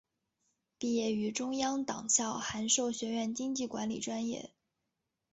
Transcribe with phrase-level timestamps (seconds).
[0.79, 4.49] 毕业于中央党校函授学院经济管理专业。